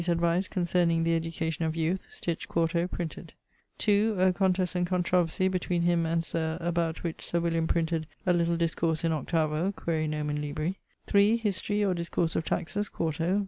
's 0.01 0.09
Advice 0.09 0.47
concerning 0.47 1.03
the 1.03 1.15
Education 1.15 1.63
of 1.63 1.75
Youth, 1.75 2.07
sticht, 2.09 2.47
4to, 2.47 2.89
printed. 2.89 3.33
2. 3.77 4.15
[A 4.17 4.33
contest 4.33 4.73
and 4.73 4.87
controversie 4.89 5.47
between 5.51 5.83
him 5.83 6.07
and 6.07 6.25
Sir...: 6.25 6.57
about 6.59 7.03
which 7.03 7.23
Sir 7.23 7.39
William 7.39 7.67
printed 7.67 8.07
a 8.25 8.33
little 8.33 8.57
discourse 8.57 9.03
in 9.03 9.11
8vo: 9.11 9.75
quaere 9.75 10.07
nomen 10.09 10.41
libri.] 10.41 10.79
3. 11.05 11.37
Historie 11.37 11.85
or 11.85 11.93
Discourse 11.93 12.35
of 12.35 12.43
Taxes, 12.43 12.89
4to. 12.89 13.39